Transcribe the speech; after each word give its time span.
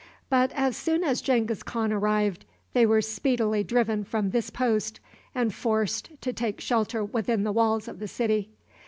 But 0.31 0.51
as 0.53 0.75
soon 0.75 1.03
as 1.03 1.21
Genghis 1.21 1.61
Khan 1.61 1.93
arrived 1.93 2.43
they 2.73 2.87
were 2.87 3.03
speedily 3.03 3.63
driven 3.63 4.03
from 4.03 4.31
this 4.31 4.49
post, 4.49 4.99
and 5.35 5.53
forced 5.53 6.09
to 6.21 6.33
take 6.33 6.59
shelter 6.59 7.05
within 7.05 7.43
the 7.43 7.51
walls 7.51 7.87
of 7.87 7.99
the 7.99 8.07
city. 8.07 8.49